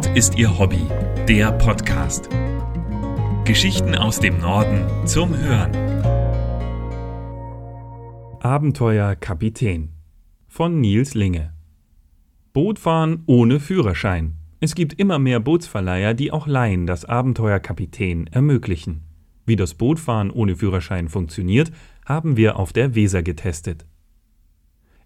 [0.00, 0.80] Nord ist ihr Hobby,
[1.28, 2.30] der Podcast.
[3.44, 5.72] Geschichten aus dem Norden zum Hören.
[8.40, 9.90] Abenteuer Kapitän
[10.48, 11.52] von Nils Linge.
[12.54, 14.36] Bootfahren ohne Führerschein.
[14.58, 19.02] Es gibt immer mehr Bootsverleiher, die auch Laien das Abenteuer Kapitän ermöglichen.
[19.44, 21.72] Wie das Bootfahren ohne Führerschein funktioniert,
[22.06, 23.84] haben wir auf der Weser getestet.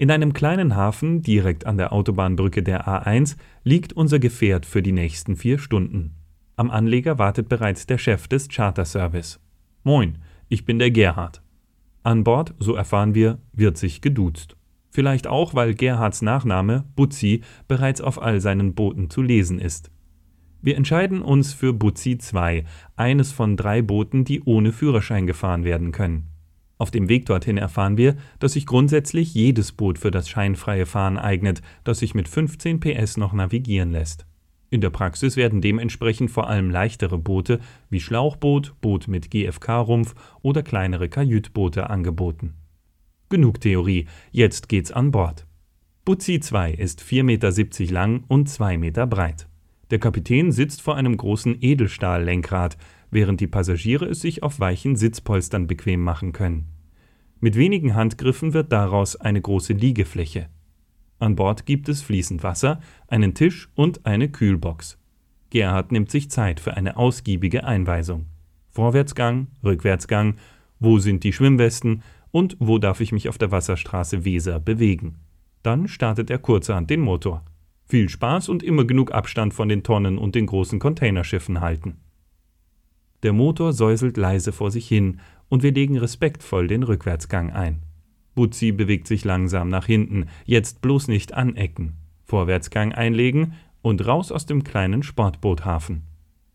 [0.00, 4.92] In einem kleinen Hafen direkt an der Autobahnbrücke der A1 liegt unser Gefährt für die
[4.92, 6.14] nächsten vier Stunden.
[6.56, 9.40] Am Anleger wartet bereits der Chef des Charterservice.
[9.84, 10.16] Moin,
[10.48, 11.42] ich bin der Gerhard.
[12.02, 14.56] An Bord, so erfahren wir, wird sich geduzt.
[14.88, 19.90] Vielleicht auch, weil Gerhards Nachname, Butzi, bereits auf all seinen Booten zu lesen ist.
[20.62, 22.64] Wir entscheiden uns für Butzi 2,
[22.96, 26.30] eines von drei Booten, die ohne Führerschein gefahren werden können.
[26.80, 31.18] Auf dem Weg dorthin erfahren wir, dass sich grundsätzlich jedes Boot für das scheinfreie Fahren
[31.18, 34.24] eignet, das sich mit 15 PS noch navigieren lässt.
[34.70, 40.62] In der Praxis werden dementsprechend vor allem leichtere Boote wie Schlauchboot, Boot mit GFK-Rumpf oder
[40.62, 42.54] kleinere Kajütboote angeboten.
[43.28, 45.46] Genug Theorie, jetzt geht's an Bord.
[46.06, 49.49] Butzi 2 ist 4,70 Meter lang und 2 Meter breit.
[49.90, 52.76] Der Kapitän sitzt vor einem großen Edelstahllenkrad,
[53.10, 56.66] während die Passagiere es sich auf weichen Sitzpolstern bequem machen können.
[57.40, 60.48] Mit wenigen Handgriffen wird daraus eine große Liegefläche.
[61.18, 64.98] An Bord gibt es fließend Wasser, einen Tisch und eine Kühlbox.
[65.50, 68.26] Gerhard nimmt sich Zeit für eine ausgiebige Einweisung.
[68.70, 70.36] Vorwärtsgang, Rückwärtsgang,
[70.78, 75.16] wo sind die Schwimmwesten und wo darf ich mich auf der Wasserstraße Weser bewegen.
[75.62, 77.44] Dann startet er kurzerhand den Motor.
[77.90, 81.96] Viel Spaß und immer genug Abstand von den Tonnen und den großen Containerschiffen halten.
[83.24, 87.82] Der Motor säuselt leise vor sich hin und wir legen respektvoll den Rückwärtsgang ein.
[88.36, 91.96] Butzi bewegt sich langsam nach hinten, jetzt bloß nicht anecken.
[92.26, 96.04] Vorwärtsgang einlegen und raus aus dem kleinen Sportboothafen.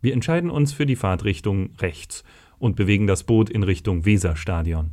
[0.00, 2.22] Wir entscheiden uns für die Fahrtrichtung rechts
[2.58, 4.92] und bewegen das Boot in Richtung Weserstadion.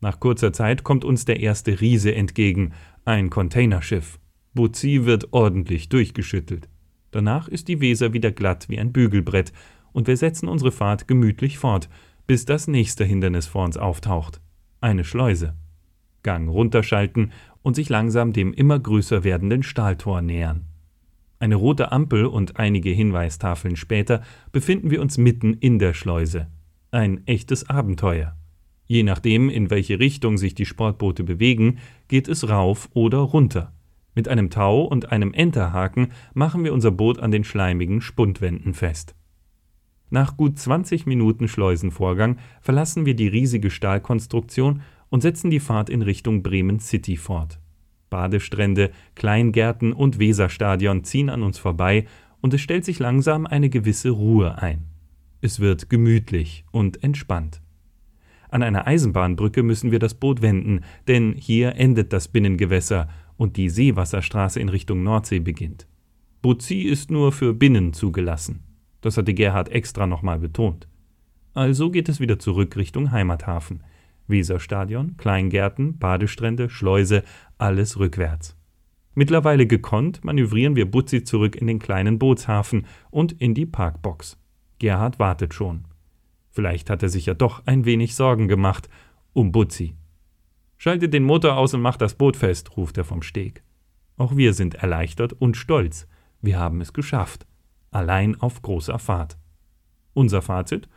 [0.00, 2.72] Nach kurzer Zeit kommt uns der erste Riese entgegen,
[3.04, 4.18] ein Containerschiff.
[4.54, 6.68] Butzi wird ordentlich durchgeschüttelt.
[7.10, 9.52] Danach ist die Weser wieder glatt wie ein Bügelbrett
[9.92, 11.88] und wir setzen unsere Fahrt gemütlich fort,
[12.26, 14.40] bis das nächste Hindernis vor uns auftaucht.
[14.80, 15.54] Eine Schleuse.
[16.22, 17.32] Gang runterschalten
[17.62, 20.66] und sich langsam dem immer größer werdenden Stahltor nähern.
[21.40, 26.48] Eine rote Ampel und einige Hinweistafeln später befinden wir uns mitten in der Schleuse.
[26.90, 28.36] Ein echtes Abenteuer.
[28.86, 33.72] Je nachdem, in welche Richtung sich die Sportboote bewegen, geht es rauf oder runter.
[34.14, 39.14] Mit einem Tau und einem Enterhaken machen wir unser Boot an den schleimigen Spundwänden fest.
[40.10, 44.80] Nach gut 20 Minuten Schleusenvorgang verlassen wir die riesige Stahlkonstruktion
[45.10, 47.60] und setzen die Fahrt in Richtung Bremen City fort.
[48.10, 52.06] Badestrände, Kleingärten und Weserstadion ziehen an uns vorbei
[52.40, 54.84] und es stellt sich langsam eine gewisse Ruhe ein.
[55.40, 57.60] Es wird gemütlich und entspannt.
[58.50, 63.08] An einer Eisenbahnbrücke müssen wir das Boot wenden, denn hier endet das Binnengewässer
[63.38, 65.86] und die Seewasserstraße in Richtung Nordsee beginnt.
[66.42, 68.64] Butzi ist nur für Binnen zugelassen.
[69.00, 70.86] Das hatte Gerhard extra nochmal betont.
[71.54, 73.82] Also geht es wieder zurück Richtung Heimathafen.
[74.26, 77.22] Weserstadion, Kleingärten, Badestrände, Schleuse,
[77.56, 78.56] alles rückwärts.
[79.14, 84.36] Mittlerweile gekonnt manövrieren wir Butzi zurück in den kleinen Bootshafen und in die Parkbox.
[84.78, 85.86] Gerhard wartet schon.
[86.50, 88.88] Vielleicht hat er sich ja doch ein wenig Sorgen gemacht
[89.32, 89.94] um Butzi.
[90.78, 93.62] Schaltet den Motor aus und macht das Boot fest, ruft er vom Steg.
[94.16, 96.08] Auch wir sind erleichtert und stolz.
[96.40, 97.46] Wir haben es geschafft
[97.90, 99.38] allein auf großer Fahrt.
[100.14, 100.88] Unser Fazit?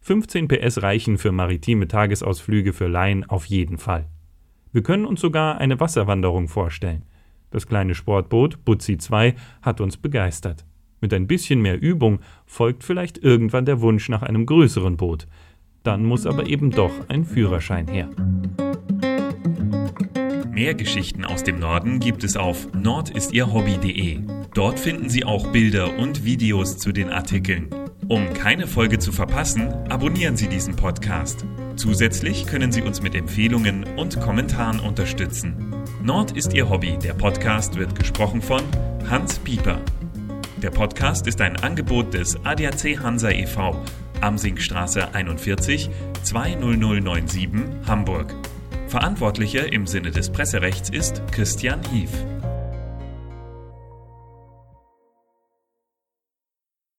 [0.00, 4.08] 15 PS reichen für maritime Tagesausflüge für Laien auf jeden Fall.
[4.72, 7.04] Wir können uns sogar eine Wasserwanderung vorstellen.
[7.50, 10.64] Das kleine Sportboot Butzi 2 hat uns begeistert.
[11.00, 15.26] Mit ein bisschen mehr Übung folgt vielleicht irgendwann der Wunsch nach einem größeren Boot.
[15.82, 18.10] Dann muss aber eben doch ein Führerschein her.
[20.60, 24.20] Mehr Geschichten aus dem Norden gibt es auf nordistierhobby.de.
[24.52, 27.70] Dort finden Sie auch Bilder und Videos zu den Artikeln.
[28.08, 31.46] Um keine Folge zu verpassen, abonnieren Sie diesen Podcast.
[31.76, 35.74] Zusätzlich können Sie uns mit Empfehlungen und Kommentaren unterstützen.
[36.02, 36.98] Nord ist Ihr Hobby.
[37.02, 38.60] Der Podcast wird gesprochen von
[39.08, 39.80] Hans Pieper.
[40.62, 43.82] Der Podcast ist ein Angebot des ADAC Hansa e.V.
[44.20, 45.88] Amsingstraße 41
[46.22, 47.48] 20097
[47.86, 48.34] Hamburg.
[48.90, 52.10] Verantwortlicher im Sinne des Presserechts ist Christian Hief.